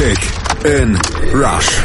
Kick 0.00 0.18
in 0.64 0.98
Rush. 1.34 1.84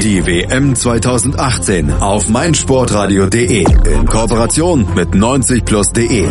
Die 0.00 0.24
WM 0.24 0.72
2018 0.72 1.92
auf 1.94 2.28
meinsportradio.de 2.28 3.64
in 3.92 4.06
Kooperation 4.06 4.86
mit 4.94 5.08
90plus.de. 5.08 6.28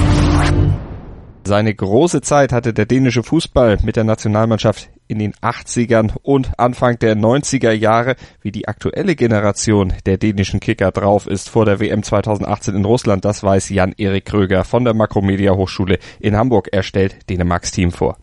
Seine 1.44 1.76
große 1.76 2.22
Zeit 2.22 2.54
hatte 2.54 2.74
der 2.74 2.86
dänische 2.86 3.24
Fußball 3.24 3.80
mit 3.84 3.98
der 3.98 4.06
Nationalmannschaft 4.06 4.92
in 5.10 5.20
den 5.20 5.34
80ern 5.34 6.14
und 6.22 6.58
Anfang 6.58 6.98
der 7.00 7.18
90er 7.18 7.72
Jahre, 7.72 8.16
wie 8.42 8.54
die 8.54 8.70
aktuelle 8.70 9.18
Generation 9.18 9.92
der 10.06 10.18
dänischen 10.18 10.62
Kicker 10.62 10.92
drauf 10.92 11.28
ist 11.28 11.50
vor 11.50 11.66
der 11.66 11.82
WM 11.82 12.02
2018 12.02 12.76
in 12.76 12.86
Russland, 12.86 13.26
das 13.26 13.44
weiß 13.44 13.68
Jan-Erik 13.68 14.24
Kröger 14.24 14.64
von 14.64 14.86
der 14.86 14.94
Makromedia 14.94 15.52
Hochschule 15.54 16.00
in 16.22 16.38
Hamburg. 16.38 16.70
Er 16.72 16.84
stellt 16.84 17.30
Dänemarks 17.30 17.72
Team 17.74 17.92
vor. 17.92 18.16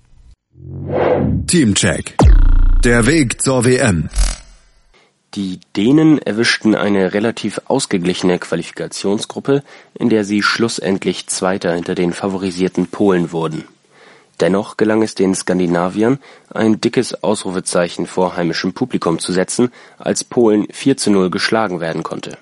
Teamcheck. 1.46 2.16
Der 2.84 3.06
Weg 3.06 3.42
zur 3.42 3.64
WM. 3.64 4.08
Die 5.34 5.58
Dänen 5.76 6.18
erwischten 6.18 6.74
eine 6.74 7.14
relativ 7.14 7.60
ausgeglichene 7.66 8.38
Qualifikationsgruppe, 8.38 9.62
in 9.94 10.08
der 10.08 10.24
sie 10.24 10.42
schlussendlich 10.42 11.26
Zweiter 11.26 11.74
hinter 11.74 11.94
den 11.94 12.12
favorisierten 12.12 12.86
Polen 12.86 13.32
wurden. 13.32 13.64
Dennoch 14.40 14.76
gelang 14.76 15.02
es 15.02 15.14
den 15.14 15.34
Skandinaviern, 15.34 16.18
ein 16.50 16.80
dickes 16.80 17.22
Ausrufezeichen 17.24 18.06
vor 18.06 18.36
heimischem 18.36 18.72
Publikum 18.72 19.18
zu 19.18 19.32
setzen, 19.32 19.72
als 19.98 20.22
Polen 20.22 20.66
4 20.70 20.96
zu 20.96 21.10
0 21.10 21.30
geschlagen 21.30 21.80
werden 21.80 22.02
konnte. 22.02 22.38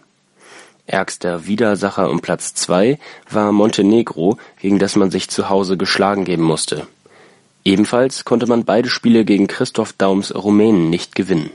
Ärgster 0.86 1.46
Widersacher 1.46 2.10
um 2.10 2.20
Platz 2.20 2.54
2 2.54 2.98
war 3.30 3.52
Montenegro, 3.52 4.36
gegen 4.60 4.78
das 4.78 4.96
man 4.96 5.10
sich 5.10 5.30
zu 5.30 5.48
Hause 5.48 5.78
geschlagen 5.78 6.24
geben 6.24 6.42
musste. 6.42 6.86
Ebenfalls 7.64 8.24
konnte 8.24 8.46
man 8.46 8.64
beide 8.64 8.90
Spiele 8.90 9.24
gegen 9.24 9.46
Christoph 9.46 9.94
Daums 9.94 10.34
Rumänen 10.34 10.90
nicht 10.90 11.14
gewinnen. 11.14 11.50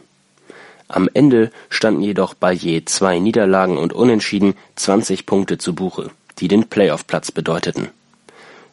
Am 0.88 1.08
Ende 1.14 1.52
standen 1.70 2.02
jedoch 2.02 2.34
bei 2.34 2.52
je 2.52 2.84
zwei 2.84 3.20
Niederlagen 3.20 3.78
und 3.78 3.94
Unentschieden 3.94 4.56
20 4.76 5.28
Punkte 5.28 5.60
zu 5.60 5.76
Buche, 5.76 6.10
die 6.40 6.48
den 6.48 6.68
Playoff-Platz 6.68 7.32
bedeuteten. 7.32 7.90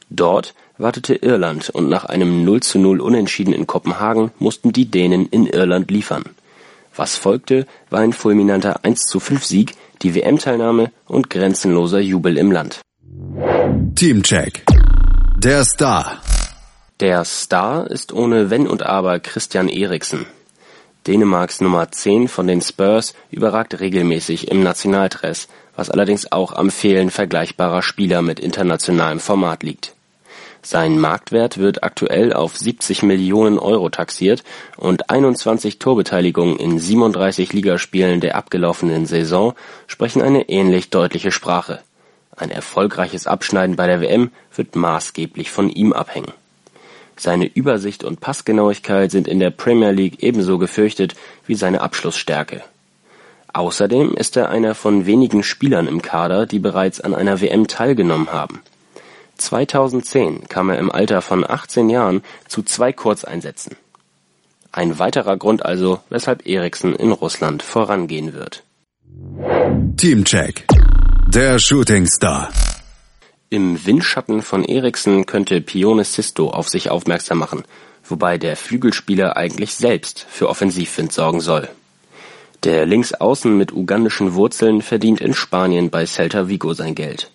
Dort 0.09 0.55
wartete 0.79 1.15
Irland 1.15 1.69
und 1.69 1.91
nach 1.91 2.07
einem 2.07 2.45
0 2.45 2.63
zu 2.63 2.79
0 2.79 3.01
Unentschieden 3.01 3.53
in 3.53 3.67
Kopenhagen 3.67 4.31
mussten 4.39 4.73
die 4.73 4.87
Dänen 4.87 5.27
in 5.27 5.47
Irland 5.47 5.91
liefern. 5.91 6.25
Was 6.95 7.17
folgte, 7.17 7.67
war 7.91 8.01
ein 8.01 8.15
fulminanter 8.15 8.83
1 8.83 9.03
zu 9.03 9.21
5 9.21 9.45
Sieg, 9.45 9.75
die 10.01 10.15
WM-Teilnahme 10.15 10.91
und 11.07 11.29
grenzenloser 11.29 12.01
Jubel 12.01 12.39
im 12.39 12.51
Land. 12.51 12.81
Teamcheck. 13.95 14.65
Der 15.39 15.65
Star. 15.65 16.23
Der 17.01 17.27
Star 17.27 17.91
ist 17.91 18.15
ohne 18.15 18.49
Wenn 18.49 18.67
und 18.67 18.83
Aber 18.83 19.21
Christian 19.21 19.69
Eriksen. 19.69 20.25
Dänemarks 21.07 21.61
Nummer 21.61 21.93
10 21.93 22.27
von 22.27 22.47
den 22.47 22.63
Spurs 22.63 23.13
überragt 23.31 23.81
regelmäßig 23.81 24.51
im 24.51 24.63
Nationaldress, 24.63 25.49
was 25.77 25.91
allerdings 25.91 26.33
auch 26.33 26.55
am 26.55 26.71
Fehlen 26.71 27.11
vergleichbarer 27.11 27.83
Spieler 27.83 28.23
mit 28.23 28.41
internationalem 28.41 29.21
Format 29.21 29.63
liegt. 29.63 29.93
Sein 30.63 30.99
Marktwert 30.99 31.59
wird 31.59 31.83
aktuell 31.83 32.33
auf 32.33 32.57
70 32.57 33.03
Millionen 33.03 33.59
Euro 33.59 33.91
taxiert 33.91 34.43
und 34.79 35.11
21 35.11 35.79
Torbeteiligungen 35.79 36.57
in 36.57 36.79
37 36.79 37.53
Ligaspielen 37.53 38.23
der 38.23 38.37
abgelaufenen 38.37 39.05
Saison 39.05 39.53
sprechen 39.87 40.23
eine 40.23 40.49
ähnlich 40.49 40.89
deutliche 40.89 41.31
Sprache. 41.31 41.81
Ein 42.35 42.51
erfolgreiches 42.51 43.27
Abschneiden 43.27 43.77
bei 43.77 43.87
der 43.87 44.01
WM 44.01 44.31
wird 44.55 44.77
maßgeblich 44.77 45.51
von 45.51 45.69
ihm 45.69 45.93
abhängen. 45.93 46.33
Seine 47.17 47.47
Übersicht 47.47 48.05
und 48.05 48.21
Passgenauigkeit 48.21 49.11
sind 49.11 49.27
in 49.27 49.41
der 49.41 49.51
Premier 49.51 49.91
League 49.91 50.23
ebenso 50.23 50.59
gefürchtet 50.59 51.15
wie 51.47 51.55
seine 51.55 51.81
Abschlussstärke. 51.81 52.63
Außerdem 53.53 54.15
ist 54.15 54.37
er 54.37 54.51
einer 54.51 54.75
von 54.75 55.07
wenigen 55.07 55.43
Spielern 55.43 55.89
im 55.89 56.03
Kader, 56.03 56.45
die 56.45 56.59
bereits 56.59 57.01
an 57.01 57.15
einer 57.15 57.41
WM 57.41 57.67
teilgenommen 57.67 58.31
haben. 58.31 58.61
2010 59.39 60.49
kam 60.49 60.69
er 60.69 60.79
im 60.79 60.91
Alter 60.91 61.23
von 61.23 61.49
18 61.49 61.89
Jahren 61.89 62.23
zu 62.49 62.63
zwei 62.63 62.93
Kurzeinsätzen. 62.93 63.77
Ein 64.73 64.99
weiterer 64.99 65.39
Grund 65.39 65.65
also, 65.65 66.01
weshalb 66.11 66.47
Eriksen 66.47 66.95
in 66.95 67.13
Russland 67.13 67.63
vorangehen 67.63 68.35
wird. 68.35 68.63
Teamcheck. 69.97 70.67
Der 71.29 71.59
Shooting 71.59 72.07
Star. 72.07 72.51
Im 73.57 73.87
Windschatten 73.87 74.43
von 74.43 74.65
Eriksen 74.65 75.25
könnte 75.25 75.63
Pione 75.63 76.05
Sisto 76.05 76.51
auf 76.51 76.69
sich 76.69 76.91
aufmerksam 76.91 77.39
machen, 77.39 77.65
wobei 78.05 78.37
der 78.37 78.55
Flügelspieler 78.55 79.39
eigentlich 79.39 79.75
selbst 79.75 80.27
für 80.29 80.51
Offensivwind 80.51 81.11
sorgen 81.11 81.41
soll. 81.41 81.67
Der 82.65 82.85
Linksaußen 82.85 83.57
mit 83.57 83.73
ugandischen 83.73 84.35
Wurzeln 84.35 84.83
verdient 84.83 85.23
in 85.23 85.33
Spanien 85.33 85.89
bei 85.89 86.05
Celta 86.05 86.51
Vigo 86.51 86.75
sein 86.75 86.95
Geld. 86.95 87.31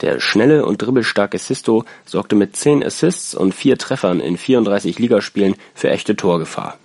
Der 0.00 0.20
schnelle 0.20 0.64
und 0.64 0.80
dribbelstarke 0.80 1.38
Sisto 1.38 1.86
sorgte 2.04 2.36
mit 2.36 2.54
10 2.54 2.84
Assists 2.84 3.34
und 3.34 3.52
4 3.52 3.78
Treffern 3.78 4.20
in 4.20 4.36
34 4.36 5.00
Ligaspielen 5.00 5.56
für 5.74 5.90
echte 5.90 6.14
Torgefahr. 6.14 6.78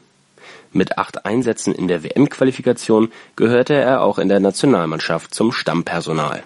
Mit 0.73 0.97
acht 0.97 1.28
Einsätzen 1.28 1.75
in 1.75 1.88
der 1.88 2.03
WM-Qualifikation 2.03 3.12
gehörte 3.35 3.75
er 3.75 4.01
auch 4.01 4.17
in 4.17 4.29
der 4.29 4.40
Nationalmannschaft 4.40 5.35
zum 5.35 5.51
Stammpersonal. 5.51 6.41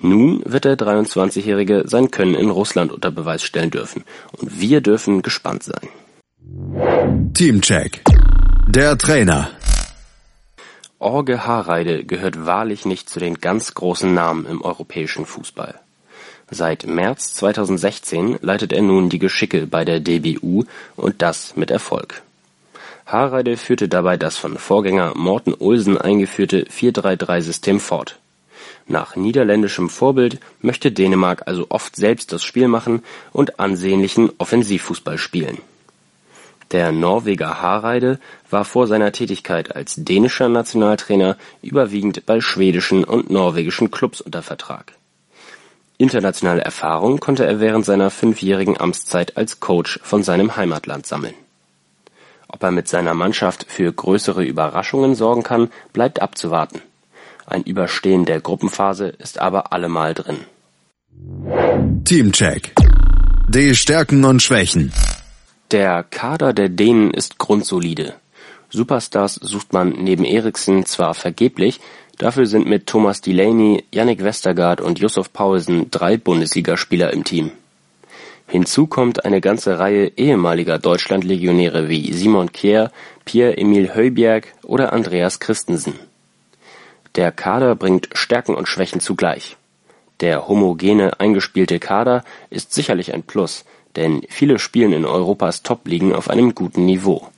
Nun 0.00 0.42
wird 0.44 0.64
der 0.64 0.76
23-Jährige 0.76 1.84
sein 1.86 2.10
Können 2.10 2.34
in 2.34 2.50
Russland 2.50 2.92
unter 2.92 3.10
Beweis 3.10 3.42
stellen 3.42 3.70
dürfen. 3.70 4.04
Und 4.32 4.60
wir 4.60 4.80
dürfen 4.80 5.22
gespannt 5.22 5.62
sein. 5.62 5.88
Teamcheck. 7.34 8.02
Der 8.68 8.98
Trainer. 8.98 9.50
Orge 10.98 11.46
Hareide 11.46 12.04
gehört 12.04 12.46
wahrlich 12.46 12.84
nicht 12.84 13.08
zu 13.08 13.20
den 13.20 13.40
ganz 13.40 13.74
großen 13.74 14.12
Namen 14.12 14.46
im 14.46 14.62
europäischen 14.62 15.26
Fußball. 15.26 15.74
Seit 16.50 16.86
März 16.86 17.34
2016 17.34 18.38
leitet 18.40 18.72
er 18.72 18.82
nun 18.82 19.08
die 19.08 19.18
Geschicke 19.18 19.66
bei 19.66 19.84
der 19.84 20.00
DBU 20.00 20.64
und 20.94 21.22
das 21.22 21.56
mit 21.56 21.70
Erfolg. 21.70 22.22
Hareide 23.04 23.56
führte 23.56 23.88
dabei 23.88 24.16
das 24.16 24.36
von 24.36 24.56
Vorgänger 24.56 25.12
Morten 25.16 25.54
Olsen 25.54 25.98
eingeführte 25.98 26.64
4-3-3-System 26.64 27.80
fort. 27.80 28.18
Nach 28.88 29.16
niederländischem 29.16 29.88
Vorbild 29.88 30.38
möchte 30.60 30.92
Dänemark 30.92 31.42
also 31.46 31.66
oft 31.70 31.96
selbst 31.96 32.32
das 32.32 32.44
Spiel 32.44 32.68
machen 32.68 33.02
und 33.32 33.58
ansehnlichen 33.58 34.30
Offensivfußball 34.38 35.18
spielen. 35.18 35.58
Der 36.72 36.92
Norweger 36.92 37.62
Hareide 37.62 38.18
war 38.50 38.64
vor 38.64 38.86
seiner 38.86 39.12
Tätigkeit 39.12 39.74
als 39.74 39.94
dänischer 39.96 40.48
Nationaltrainer 40.48 41.36
überwiegend 41.62 42.26
bei 42.26 42.40
schwedischen 42.40 43.04
und 43.04 43.30
norwegischen 43.30 43.90
Clubs 43.90 44.20
unter 44.20 44.42
Vertrag. 44.42 44.92
Internationale 45.98 46.62
Erfahrung 46.62 47.20
konnte 47.20 47.46
er 47.46 47.60
während 47.60 47.84
seiner 47.86 48.10
fünfjährigen 48.10 48.78
Amtszeit 48.78 49.36
als 49.36 49.60
Coach 49.60 49.98
von 50.02 50.22
seinem 50.22 50.56
Heimatland 50.56 51.06
sammeln. 51.06 51.34
Ob 52.48 52.62
er 52.62 52.70
mit 52.70 52.86
seiner 52.86 53.14
Mannschaft 53.14 53.66
für 53.68 53.92
größere 53.92 54.44
Überraschungen 54.44 55.14
sorgen 55.14 55.42
kann, 55.42 55.70
bleibt 55.92 56.20
abzuwarten. 56.20 56.82
Ein 57.46 57.62
Überstehen 57.62 58.24
der 58.24 58.40
Gruppenphase 58.40 59.06
ist 59.06 59.40
aber 59.40 59.72
allemal 59.72 60.14
drin. 60.14 60.38
Teamcheck. 62.04 62.74
Die 63.48 63.74
Stärken 63.76 64.24
und 64.24 64.42
Schwächen. 64.42 64.92
Der 65.70 66.02
Kader 66.02 66.52
der 66.52 66.68
Dänen 66.68 67.12
ist 67.12 67.38
grundsolide. 67.38 68.14
Superstars 68.70 69.34
sucht 69.34 69.72
man 69.72 69.90
neben 69.90 70.24
Eriksen 70.24 70.86
zwar 70.86 71.14
vergeblich, 71.14 71.80
dafür 72.18 72.46
sind 72.46 72.66
mit 72.66 72.88
Thomas 72.88 73.20
Delaney, 73.20 73.84
Yannick 73.92 74.24
Westergaard 74.24 74.80
und 74.80 74.98
Yusuf 74.98 75.32
Paulsen 75.32 75.90
drei 75.92 76.16
Bundesligaspieler 76.16 77.12
im 77.12 77.22
Team. 77.22 77.52
Hinzu 78.48 78.86
kommt 78.86 79.24
eine 79.24 79.40
ganze 79.40 79.78
Reihe 79.78 80.12
ehemaliger 80.16 80.78
Deutschlandlegionäre 80.78 81.88
wie 81.88 82.12
Simon 82.12 82.50
Kjær, 82.50 82.90
Pierre-Emil 83.24 83.94
Højbjerg 83.94 84.52
oder 84.64 84.92
Andreas 84.92 85.40
Christensen. 85.40 85.94
Der 87.16 87.32
Kader 87.32 87.74
bringt 87.74 88.10
Stärken 88.12 88.54
und 88.54 88.68
Schwächen 88.68 89.00
zugleich. 89.00 89.56
Der 90.20 90.48
homogene, 90.48 91.18
eingespielte 91.18 91.78
Kader 91.78 92.24
ist 92.50 92.74
sicherlich 92.74 93.14
ein 93.14 93.22
Plus, 93.22 93.64
denn 93.96 94.22
viele 94.28 94.58
spielen 94.58 94.92
in 94.92 95.06
Europas 95.06 95.62
Top-Ligen 95.62 96.14
auf 96.14 96.28
einem 96.28 96.54
guten 96.54 96.84
Niveau. 96.84 97.28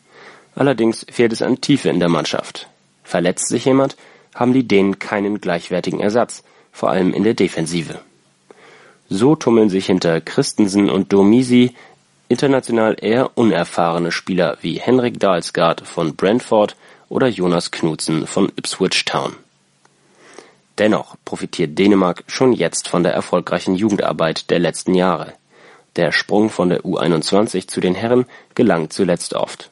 Allerdings 0.57 1.07
fehlt 1.09 1.33
es 1.33 1.43
an 1.43 1.61
Tiefe 1.61 1.89
in 1.89 2.01
der 2.01 2.09
Mannschaft. 2.09 2.69
Verletzt 3.05 3.49
sich 3.49 3.65
jemand, 3.65 3.97
haben 4.35 4.53
die 4.53 4.67
Dänen 4.67 4.99
keinen 4.99 5.41
gleichwertigen 5.41 6.01
Ersatz, 6.01 6.43
vor 6.73 6.91
allem 6.91 7.15
in 7.15 7.23
der 7.23 7.35
Defensive. 7.35 8.01
So 9.09 9.37
tummeln 9.37 9.71
sich 9.71 9.87
hinter 9.87 10.21
Christensen 10.21 10.91
und 10.91 11.13
Domisi 11.13 11.75
international 12.29 12.97
eher 13.01 13.39
unerfahrene 13.39 14.13
Spieler 14.13 14.59
wie 14.61 14.81
Henrik 14.81 15.19
Dalsgaard 15.19 15.81
von 15.81 16.15
Brentford 16.15 16.77
oder 17.09 17.29
Jonas 17.29 17.71
Knudsen 17.71 18.27
von 18.27 18.53
Ipswich 18.57 19.05
Town. 19.05 19.35
Dennoch 20.79 21.17
profitiert 21.25 21.77
Dänemark 21.79 22.23
schon 22.29 22.53
jetzt 22.53 22.89
von 22.89 23.03
der 23.03 23.13
erfolgreichen 23.13 23.75
Jugendarbeit 23.75 24.51
der 24.51 24.61
letzten 24.61 24.95
Jahre. 24.95 25.33
Der 25.97 26.13
Sprung 26.13 26.51
von 26.51 26.69
der 26.69 26.83
U21 26.83 27.67
zu 27.67 27.81
den 27.81 27.95
Herren 27.95 28.27
gelang 28.55 28.91
zuletzt 28.91 29.35
oft. 29.35 29.71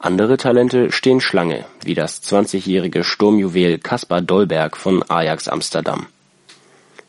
Andere 0.00 0.36
Talente 0.36 0.90
stehen 0.90 1.20
Schlange, 1.20 1.64
wie 1.82 1.94
das 1.94 2.22
20-jährige 2.22 3.04
Sturmjuwel 3.04 3.78
Kaspar 3.78 4.20
Dolberg 4.20 4.76
von 4.76 5.08
Ajax 5.08 5.48
Amsterdam. 5.48 6.06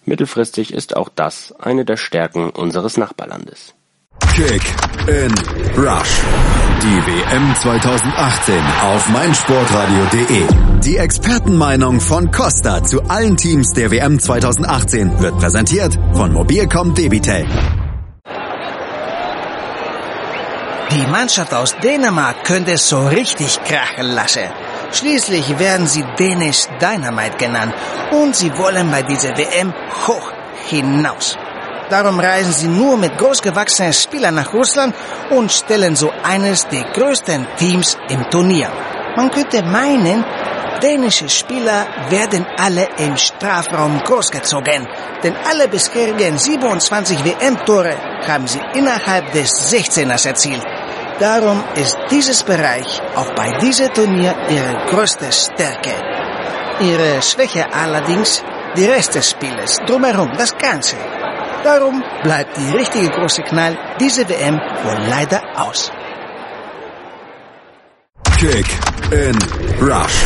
Mittelfristig 0.05 0.73
ist 0.73 0.95
auch 0.95 1.09
das 1.09 1.51
eine 1.59 1.85
der 1.85 1.97
Stärken 1.97 2.49
unseres 2.49 2.97
Nachbarlandes. 2.97 3.73
Kick 4.33 4.61
in 5.07 5.31
Rush. 5.75 6.21
Die 6.81 7.01
WM 7.07 7.55
2018 7.55 8.55
auf 8.83 9.09
meinsportradio.de. 9.09 10.47
Die 10.83 10.97
Expertenmeinung 10.97 11.99
von 11.99 12.31
Costa 12.31 12.83
zu 12.83 13.01
allen 13.03 13.35
Teams 13.35 13.73
der 13.73 13.91
WM 13.91 14.19
2018 14.19 15.19
wird 15.19 15.37
präsentiert 15.37 15.97
von 16.13 16.31
Mobilcom 16.33 16.93
Debitel. 16.93 17.45
Die 20.91 21.07
Mannschaft 21.11 21.53
aus 21.53 21.75
Dänemark 21.83 22.43
könnte 22.43 22.71
es 22.73 22.87
so 22.87 23.07
richtig 23.07 23.59
krachen 23.63 24.07
lassen. 24.07 24.49
Schließlich 24.91 25.59
werden 25.59 25.85
sie 25.85 26.03
Danish 26.17 26.67
Dynamite 26.81 27.37
genannt 27.37 27.73
und 28.11 28.35
sie 28.35 28.57
wollen 28.57 28.89
bei 28.89 29.03
dieser 29.03 29.37
WM 29.37 29.73
hoch 30.07 30.31
hinaus. 30.69 31.37
Darum 31.89 32.19
reisen 32.19 32.53
sie 32.53 32.67
nur 32.67 32.97
mit 32.97 33.17
großgewachsenen 33.17 33.93
Spielern 33.93 34.35
nach 34.35 34.53
Russland 34.53 34.93
und 35.31 35.51
stellen 35.51 35.95
so 35.95 36.11
eines 36.23 36.67
der 36.67 36.83
größten 36.93 37.47
Teams 37.57 37.97
im 38.09 38.29
Turnier. 38.29 38.69
Man 39.15 39.31
könnte 39.31 39.63
meinen, 39.63 40.23
dänische 40.83 41.27
Spieler 41.27 41.87
werden 42.09 42.45
alle 42.57 42.87
im 42.97 43.17
Strafraum 43.17 43.99
großgezogen, 44.03 44.87
denn 45.23 45.35
alle 45.49 45.67
bisherigen 45.67 46.37
27 46.37 47.25
WM-Tore 47.25 47.95
haben 48.27 48.47
sie 48.47 48.61
innerhalb 48.75 49.31
des 49.31 49.49
16ers 49.73 50.27
erzielt. 50.27 50.65
Darum 51.19 51.63
ist 51.75 51.97
dieses 52.11 52.43
Bereich 52.43 53.01
auch 53.15 53.33
bei 53.33 53.57
diesem 53.57 53.91
Turnier 53.93 54.35
ihre 54.47 54.85
größte 54.89 55.31
Stärke. 55.31 55.93
Ihre 56.81 57.21
Schwäche 57.21 57.65
allerdings 57.73 58.43
die 58.77 58.85
Rest 58.85 59.15
des 59.15 59.31
Spieles, 59.31 59.77
drumherum, 59.85 60.31
das 60.37 60.55
Ganze. 60.57 60.95
Darum 61.63 62.03
bleibt 62.23 62.57
die 62.57 62.71
richtige 62.75 63.09
große 63.09 63.41
Knall 63.43 63.77
diese 63.99 64.27
WM 64.29 64.55
wohl 64.55 64.97
leider 65.09 65.41
aus. 65.55 65.91
Kick 68.37 68.65
in 69.11 69.37
Rush. 69.81 70.25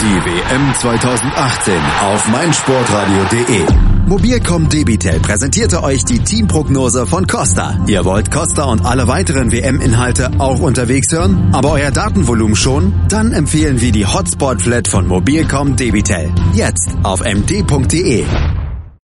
Die 0.00 0.24
WM 0.24 0.74
2018 0.80 1.74
auf 2.02 2.28
meinsportradio.de. 2.28 3.94
Mobilcom 4.06 4.68
Debitel 4.68 5.18
präsentierte 5.20 5.82
euch 5.82 6.04
die 6.04 6.18
Teamprognose 6.18 7.06
von 7.06 7.26
Costa. 7.26 7.78
Ihr 7.86 8.04
wollt 8.04 8.30
Costa 8.30 8.64
und 8.64 8.84
alle 8.84 9.08
weiteren 9.08 9.50
WM-Inhalte 9.50 10.30
auch 10.38 10.60
unterwegs 10.60 11.10
hören, 11.12 11.50
aber 11.52 11.72
euer 11.72 11.90
Datenvolumen 11.90 12.56
schon? 12.56 12.92
Dann 13.08 13.32
empfehlen 13.32 13.80
wir 13.80 13.92
die 13.92 14.04
Hotspot 14.04 14.60
Flat 14.60 14.88
von 14.88 15.06
Mobilcom 15.06 15.76
Debitel. 15.76 16.30
Jetzt 16.52 16.90
auf 17.02 17.20
md.de. 17.20 18.24